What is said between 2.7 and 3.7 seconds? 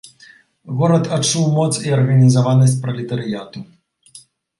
пралетарыяту.